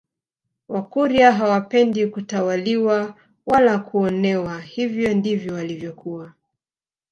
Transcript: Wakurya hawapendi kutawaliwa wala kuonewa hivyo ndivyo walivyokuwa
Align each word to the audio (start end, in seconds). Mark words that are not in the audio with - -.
Wakurya 0.67 1.31
hawapendi 1.31 2.07
kutawaliwa 2.07 3.15
wala 3.45 3.79
kuonewa 3.79 4.61
hivyo 4.61 5.13
ndivyo 5.13 5.53
walivyokuwa 5.53 6.33